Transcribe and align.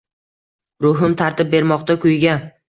Ruhim 0.85 1.13
tartib 1.19 1.53
bermoqda 1.53 1.99
kuyga. 2.07 2.41